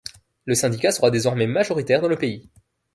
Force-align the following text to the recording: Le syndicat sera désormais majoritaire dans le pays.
Le 0.45 0.55
syndicat 0.55 0.91
sera 0.91 1.11
désormais 1.11 1.45
majoritaire 1.45 2.01
dans 2.01 2.07
le 2.07 2.17
pays. 2.17 2.49